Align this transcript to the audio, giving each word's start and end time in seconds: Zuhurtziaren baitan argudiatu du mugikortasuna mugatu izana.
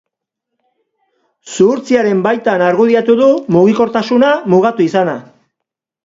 Zuhurtziaren 1.55 2.23
baitan 2.27 2.63
argudiatu 2.67 3.17
du 3.19 3.27
mugikortasuna 3.57 4.31
mugatu 4.55 4.85
izana. 4.87 5.15